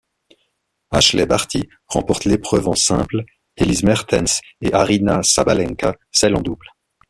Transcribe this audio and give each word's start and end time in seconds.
Ashleigh 0.89 1.27
Barty 1.27 1.69
remporte 1.87 2.25
l'épreuve 2.25 2.67
en 2.69 2.73
simple, 2.73 3.23
Elise 3.55 3.83
Mertens 3.83 4.41
et 4.59 4.73
Aryna 4.73 5.21
Sabalenka 5.21 5.95
celle 6.11 6.33
en 6.35 6.41
double. 6.41 6.69